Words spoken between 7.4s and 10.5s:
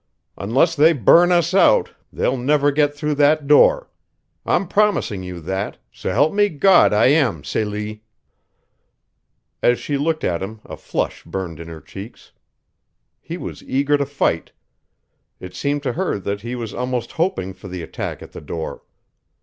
Celie!" As she looked at